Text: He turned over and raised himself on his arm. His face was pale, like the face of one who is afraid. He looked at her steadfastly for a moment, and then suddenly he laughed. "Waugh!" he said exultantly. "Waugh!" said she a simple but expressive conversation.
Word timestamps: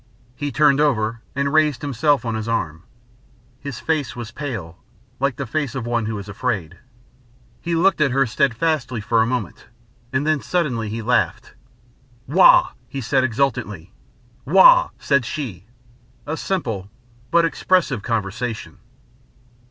He 0.35 0.51
turned 0.51 0.81
over 0.81 1.21
and 1.35 1.53
raised 1.53 1.83
himself 1.83 2.25
on 2.25 2.33
his 2.33 2.47
arm. 2.47 2.81
His 3.59 3.79
face 3.79 4.15
was 4.15 4.31
pale, 4.31 4.79
like 5.19 5.35
the 5.35 5.45
face 5.45 5.75
of 5.75 5.85
one 5.85 6.07
who 6.07 6.17
is 6.17 6.27
afraid. 6.27 6.79
He 7.61 7.75
looked 7.75 8.01
at 8.01 8.09
her 8.09 8.25
steadfastly 8.25 8.99
for 8.99 9.21
a 9.21 9.27
moment, 9.27 9.67
and 10.11 10.25
then 10.25 10.41
suddenly 10.41 10.89
he 10.89 11.03
laughed. 11.03 11.53
"Waugh!" 12.27 12.69
he 12.89 12.99
said 12.99 13.23
exultantly. 13.23 13.91
"Waugh!" 14.43 14.89
said 14.97 15.23
she 15.23 15.67
a 16.25 16.35
simple 16.35 16.89
but 17.29 17.45
expressive 17.45 18.01
conversation. 18.01 18.79